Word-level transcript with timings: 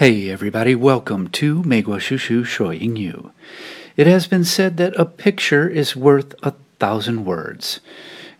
Hey 0.00 0.30
everybody, 0.30 0.74
welcome 0.74 1.28
to 1.28 1.62
Meiguo 1.62 2.00
Shushu 2.00 2.40
Shuo 2.40 2.72
Yingyu. 2.72 3.32
It 3.98 4.06
has 4.06 4.26
been 4.26 4.44
said 4.44 4.78
that 4.78 4.98
a 4.98 5.04
picture 5.04 5.68
is 5.68 5.94
worth 5.94 6.34
a 6.42 6.54
thousand 6.78 7.26
words. 7.26 7.80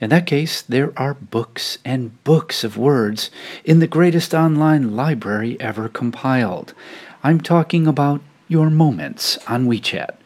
In 0.01 0.09
that 0.09 0.25
case, 0.25 0.63
there 0.63 0.99
are 0.99 1.13
books 1.13 1.77
and 1.85 2.25
books 2.25 2.65
of 2.65 2.79
words 2.79 3.31
in 3.63 3.79
the 3.79 3.87
greatest 3.87 4.33
online 4.33 4.97
library 4.97 5.61
ever 5.61 5.91
compiled. 5.91 6.73
I'm 7.23 7.43
talking 7.43 7.87
about 7.87 8.23
your 8.49 8.71
moments 8.71 9.37
on 9.47 9.67
WeChat, 9.67 10.17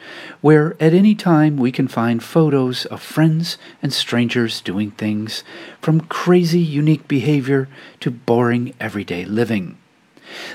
where 0.40 0.76
at 0.78 0.94
any 0.94 1.16
time 1.16 1.56
we 1.56 1.72
can 1.72 1.88
find 1.88 2.22
photos 2.22 2.86
of 2.86 3.02
friends 3.02 3.58
and 3.82 3.92
strangers 3.92 4.60
doing 4.60 4.92
things, 4.92 5.42
from 5.80 6.02
crazy 6.02 6.60
unique 6.60 7.08
behavior 7.08 7.68
to 7.98 8.12
boring 8.12 8.72
everyday 8.78 9.24
living. 9.24 9.78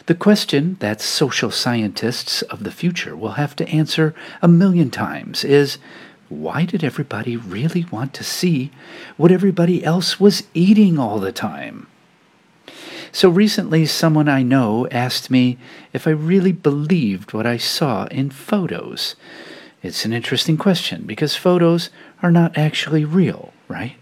The 0.05 0.15
question 0.15 0.77
that 0.79 1.01
social 1.01 1.51
scientists 1.51 2.41
of 2.43 2.63
the 2.63 2.71
future 2.71 3.15
will 3.15 3.33
have 3.33 3.55
to 3.57 3.67
answer 3.69 4.15
a 4.41 4.47
million 4.47 4.89
times 4.89 5.43
is 5.43 5.77
why 6.29 6.65
did 6.65 6.83
everybody 6.83 7.35
really 7.35 7.85
want 7.91 8.13
to 8.15 8.23
see 8.23 8.71
what 9.17 9.31
everybody 9.31 9.83
else 9.83 10.19
was 10.19 10.43
eating 10.53 10.99
all 10.99 11.19
the 11.19 11.31
time? 11.31 11.87
So 13.11 13.29
recently, 13.29 13.85
someone 13.87 14.29
I 14.29 14.43
know 14.43 14.87
asked 14.91 15.31
me 15.31 15.57
if 15.93 16.05
I 16.05 16.11
really 16.11 16.51
believed 16.51 17.33
what 17.33 17.47
I 17.47 17.57
saw 17.57 18.05
in 18.05 18.29
photos. 18.29 19.15
It's 19.81 20.05
an 20.05 20.13
interesting 20.13 20.57
question 20.57 21.03
because 21.05 21.35
photos 21.35 21.89
are 22.21 22.31
not 22.31 22.57
actually 22.57 23.05
real, 23.05 23.53
right? 23.67 23.95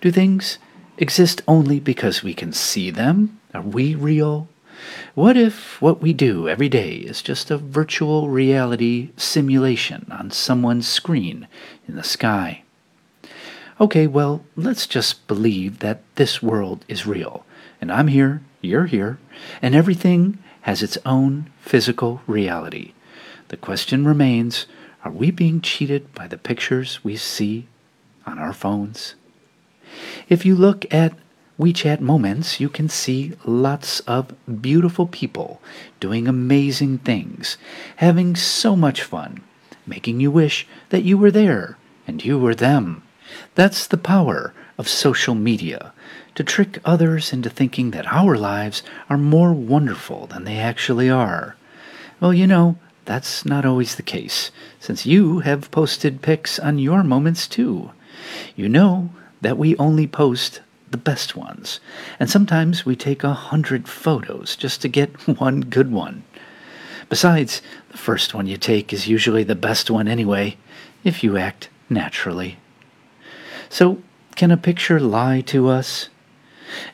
Do 0.00 0.12
things 0.12 0.58
exist 0.98 1.42
only 1.48 1.80
because 1.80 2.22
we 2.22 2.34
can 2.34 2.52
see 2.52 2.90
them? 2.90 3.40
Are 3.52 3.62
we 3.62 3.94
real? 3.94 4.48
What 5.14 5.36
if 5.36 5.80
what 5.80 6.02
we 6.02 6.12
do 6.12 6.48
every 6.48 6.68
day 6.68 6.96
is 6.96 7.22
just 7.22 7.50
a 7.50 7.58
virtual 7.58 8.28
reality 8.28 9.10
simulation 9.16 10.06
on 10.10 10.30
someone's 10.30 10.86
screen 10.86 11.48
in 11.88 11.96
the 11.96 12.04
sky? 12.04 12.62
Okay, 13.80 14.06
well, 14.06 14.44
let's 14.56 14.86
just 14.86 15.26
believe 15.26 15.80
that 15.80 16.02
this 16.14 16.42
world 16.42 16.84
is 16.88 17.06
real, 17.06 17.44
and 17.80 17.92
I'm 17.92 18.08
here, 18.08 18.42
you're 18.62 18.86
here, 18.86 19.18
and 19.60 19.74
everything 19.74 20.38
has 20.62 20.82
its 20.82 20.98
own 21.04 21.50
physical 21.60 22.22
reality. 22.26 22.92
The 23.48 23.56
question 23.56 24.06
remains 24.06 24.66
are 25.04 25.12
we 25.12 25.30
being 25.30 25.60
cheated 25.60 26.12
by 26.14 26.26
the 26.26 26.38
pictures 26.38 27.04
we 27.04 27.16
see 27.16 27.68
on 28.26 28.38
our 28.38 28.52
phones? 28.52 29.14
If 30.28 30.44
you 30.44 30.56
look 30.56 30.92
at 30.92 31.16
WeChat 31.58 32.00
moments, 32.00 32.60
you 32.60 32.68
can 32.68 32.88
see 32.88 33.32
lots 33.46 34.00
of 34.00 34.34
beautiful 34.60 35.06
people 35.06 35.62
doing 36.00 36.28
amazing 36.28 36.98
things, 36.98 37.56
having 37.96 38.36
so 38.36 38.76
much 38.76 39.02
fun, 39.02 39.40
making 39.86 40.20
you 40.20 40.30
wish 40.30 40.66
that 40.90 41.02
you 41.04 41.16
were 41.16 41.30
there 41.30 41.78
and 42.06 42.22
you 42.22 42.38
were 42.38 42.54
them. 42.54 43.02
That's 43.54 43.86
the 43.86 43.96
power 43.96 44.52
of 44.76 44.86
social 44.86 45.34
media 45.34 45.94
to 46.34 46.44
trick 46.44 46.78
others 46.84 47.32
into 47.32 47.48
thinking 47.48 47.90
that 47.92 48.12
our 48.12 48.36
lives 48.36 48.82
are 49.08 49.16
more 49.16 49.54
wonderful 49.54 50.26
than 50.26 50.44
they 50.44 50.58
actually 50.58 51.08
are. 51.08 51.56
Well, 52.20 52.34
you 52.34 52.46
know, 52.46 52.76
that's 53.06 53.46
not 53.46 53.64
always 53.64 53.94
the 53.94 54.02
case, 54.02 54.50
since 54.78 55.06
you 55.06 55.40
have 55.40 55.70
posted 55.70 56.20
pics 56.20 56.58
on 56.58 56.78
your 56.78 57.02
moments 57.02 57.48
too. 57.48 57.92
You 58.54 58.68
know 58.68 59.10
that 59.40 59.56
we 59.56 59.76
only 59.76 60.06
post 60.06 60.60
the 60.96 61.02
best 61.02 61.36
ones. 61.36 61.78
And 62.18 62.30
sometimes 62.30 62.86
we 62.86 62.96
take 62.96 63.22
a 63.22 63.34
hundred 63.34 63.86
photos 63.86 64.56
just 64.56 64.80
to 64.80 64.88
get 64.88 65.10
one 65.38 65.60
good 65.60 65.92
one. 65.92 66.24
Besides, 67.10 67.60
the 67.90 67.98
first 67.98 68.32
one 68.32 68.46
you 68.46 68.56
take 68.56 68.94
is 68.94 69.06
usually 69.06 69.44
the 69.44 69.54
best 69.54 69.90
one 69.90 70.08
anyway, 70.08 70.56
if 71.04 71.22
you 71.22 71.36
act 71.36 71.68
naturally. 71.90 72.56
So, 73.68 73.98
can 74.36 74.50
a 74.50 74.56
picture 74.56 74.98
lie 74.98 75.42
to 75.42 75.68
us? 75.68 76.08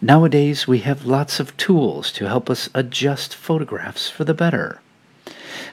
Nowadays, 0.00 0.66
we 0.66 0.80
have 0.80 1.06
lots 1.06 1.38
of 1.38 1.56
tools 1.56 2.10
to 2.12 2.26
help 2.26 2.50
us 2.50 2.68
adjust 2.74 3.36
photographs 3.36 4.10
for 4.10 4.24
the 4.24 4.34
better. 4.34 4.80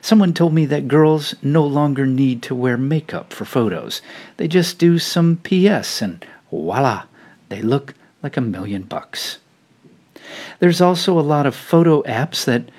Someone 0.01 0.35
told 0.35 0.53
me 0.53 0.67
that 0.67 0.87
girls 0.87 1.33
no 1.41 1.65
longer 1.65 2.05
need 2.05 2.43
to 2.43 2.53
wear 2.53 2.77
makeup 2.77 3.33
for 3.33 3.45
photos. 3.45 4.03
They 4.37 4.47
just 4.47 4.77
do 4.77 4.99
some 4.99 5.37
PS 5.37 6.01
and 6.03 6.23
voila, 6.51 7.05
they 7.49 7.63
look 7.63 7.95
like 8.21 8.37
a 8.37 8.41
million 8.41 8.83
bucks. 8.83 9.39
There's 10.59 10.81
also 10.81 11.17
a 11.17 11.21
lot 11.21 11.45
of 11.45 11.55
photo 11.55 12.01
apps 12.03 12.45
that 12.45 12.69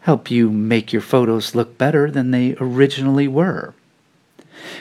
help 0.00 0.30
you 0.30 0.50
make 0.50 0.92
your 0.92 1.02
photos 1.02 1.54
look 1.54 1.76
better 1.76 2.10
than 2.10 2.30
they 2.30 2.56
originally 2.60 3.28
were. 3.28 3.74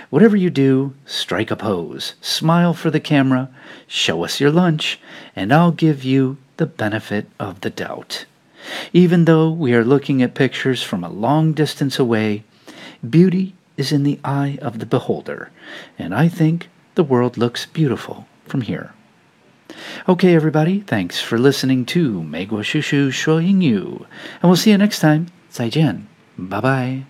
Whatever 0.09 0.35
you 0.35 0.50
do, 0.50 0.94
strike 1.06 1.52
a 1.52 1.56
pose, 1.56 2.16
smile 2.22 2.74
for 2.74 2.91
the 2.91 3.00
camera, 3.00 3.50
show 3.88 4.24
us 4.24 4.40
your 4.40 4.52
lunch, 4.52 5.00
and 5.35 5.53
I'll 5.53 5.72
give 5.72 6.03
you 6.03 6.38
the 6.57 6.66
benefit 6.66 7.28
of 7.40 7.62
the 7.62 7.69
doubt. 7.69 8.25
Even 8.91 9.25
though 9.25 9.50
we 9.50 9.74
are 9.74 9.86
looking 9.86 10.22
at 10.22 10.36
pictures 10.36 10.84
from 10.84 11.03
a 11.03 11.09
long 11.09 11.53
distance 11.53 11.97
away, 11.97 12.44
beauty 13.07 13.56
is 13.78 13.91
in 13.91 14.03
the 14.03 14.19
eye 14.24 14.59
of 14.62 14.80
the 14.80 14.86
beholder, 14.86 15.51
and 15.97 16.13
I 16.13 16.28
think 16.28 16.69
the 16.96 17.03
world 17.03 17.38
looks 17.38 17.66
beautiful 17.66 18.28
from 18.46 18.62
here. 18.62 18.94
Okay, 20.07 20.35
everybody, 20.35 20.81
thanks 20.81 21.19
for 21.19 21.38
listening 21.38 21.85
to 21.88 22.22
Meiguo 22.22 22.63
Shushu 22.63 23.12
Yu, 23.62 24.06
and 24.41 24.50
we'll 24.50 24.56
see 24.56 24.72
you 24.72 24.78
next 24.78 25.00
time. 25.00 25.28
Zaijian. 25.52 26.06
Bye 26.38 26.62
bye. 26.62 27.06